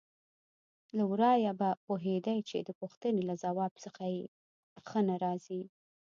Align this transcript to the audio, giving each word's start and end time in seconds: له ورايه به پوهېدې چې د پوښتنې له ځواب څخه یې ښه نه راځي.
له 0.97 1.03
ورايه 1.11 1.51
به 1.59 1.69
پوهېدې 1.85 2.37
چې 2.49 2.57
د 2.67 2.69
پوښتنې 2.79 3.21
له 3.29 3.35
ځواب 3.43 3.73
څخه 3.83 4.03
یې 4.15 4.23
ښه 4.87 4.99
نه 5.07 5.15
راځي. 5.23 5.61